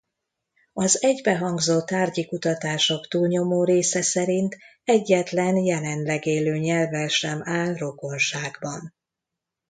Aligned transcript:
Az 0.73 1.01
egybehangzó 1.03 1.81
tárgyi 1.81 2.25
kutatások 2.25 3.07
túlnyomó 3.07 3.63
része 3.63 4.01
szerint 4.01 4.57
egyetlen 4.83 5.55
jelenleg 5.55 6.25
élő 6.25 6.57
nyelvvel 6.57 7.07
sem 7.07 7.41
áll 7.43 7.73
rokonságban. 7.75 8.93